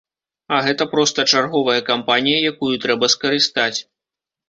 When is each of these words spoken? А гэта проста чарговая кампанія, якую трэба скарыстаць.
А 0.55 0.61
гэта 0.67 0.87
проста 0.93 1.27
чарговая 1.35 1.77
кампанія, 1.91 2.43
якую 2.55 2.73
трэба 2.89 3.15
скарыстаць. 3.19 3.73